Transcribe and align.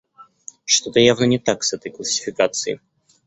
Что-то 0.65 0.99
явно 0.99 1.25
не 1.25 1.37
так 1.37 1.63
с 1.63 1.73
этой 1.73 1.91
классификацией. 1.91 2.79